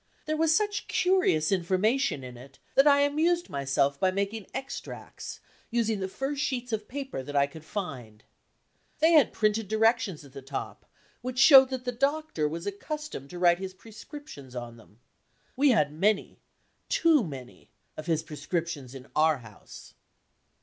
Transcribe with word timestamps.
There 0.25 0.35
was 0.35 0.51
such 0.55 0.87
curious 0.87 1.51
information 1.51 2.23
in 2.23 2.35
it 2.35 2.57
that 2.73 2.87
I 2.87 3.01
amused 3.01 3.51
myself 3.51 3.99
by 3.99 4.09
making 4.09 4.47
extracts, 4.51 5.41
using 5.69 5.99
the 5.99 6.07
first 6.07 6.41
sheets 6.41 6.73
of 6.73 6.87
paper 6.87 7.21
that 7.21 7.35
I 7.35 7.45
could 7.45 7.63
find. 7.63 8.23
They 8.97 9.11
had 9.11 9.31
printed 9.31 9.67
directions 9.67 10.25
at 10.25 10.33
the 10.33 10.41
top, 10.41 10.87
which 11.21 11.37
showed 11.37 11.69
that 11.69 11.85
the 11.85 11.91
doctor 11.91 12.49
was 12.49 12.65
accustomed 12.65 13.29
to 13.29 13.37
write 13.37 13.59
his 13.59 13.75
prescriptions 13.75 14.55
on 14.55 14.75
them. 14.77 14.97
We 15.55 15.69
had 15.69 15.93
many, 15.93 16.39
too 16.89 17.23
many, 17.23 17.69
of 17.95 18.07
his 18.07 18.23
prescriptions 18.23 18.95
in 18.95 19.07
our 19.15 19.37
house. 19.37 19.93